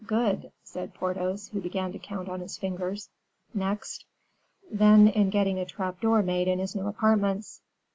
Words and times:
Good," 0.07 0.51
said 0.63 0.95
Porthos, 0.95 1.49
who 1.49 1.61
began 1.61 1.91
to 1.91 1.99
count 1.99 2.27
on 2.27 2.39
his 2.41 2.57
fingers; 2.57 3.09
"next?" 3.53 4.03
"Then 4.71 5.07
in 5.07 5.29
getting 5.29 5.59
a 5.59 5.65
trap 5.67 6.01
door 6.01 6.23
made 6.23 6.47
in 6.47 6.57
his 6.57 6.75
new 6.75 6.87
apartments." 6.87 7.61